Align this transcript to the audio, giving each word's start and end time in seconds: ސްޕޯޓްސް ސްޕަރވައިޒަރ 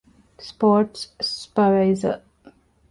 ސްޕޯޓްސް 0.47 1.05
ސްޕަރވައިޒަރ 1.41 2.15